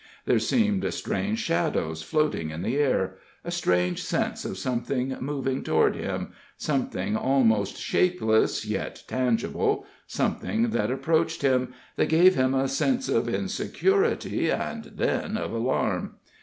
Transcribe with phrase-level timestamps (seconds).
[0.25, 5.95] There seemed strange shadows floating in the air a strange sense of something moving toward
[5.95, 13.09] him something almost shapeless, yet tangible something that approached him that gave him a sense
[13.09, 16.15] of insecurity and then of alarm.